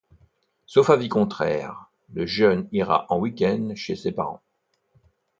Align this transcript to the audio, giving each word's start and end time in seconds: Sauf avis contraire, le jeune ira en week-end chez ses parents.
Sauf 0.65 0.89
avis 0.89 1.09
contraire, 1.09 1.91
le 2.11 2.25
jeune 2.25 2.67
ira 2.71 3.05
en 3.09 3.19
week-end 3.19 3.73
chez 3.75 3.95
ses 3.95 4.11
parents. 4.11 4.41